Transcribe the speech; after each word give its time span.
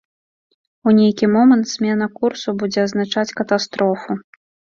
У 0.87 0.93
нейкі 0.99 1.29
момант 1.35 1.65
змена 1.73 2.07
курсу 2.21 2.49
будзе 2.63 2.79
азначаць 2.87 3.35
катастрофу. 3.45 4.11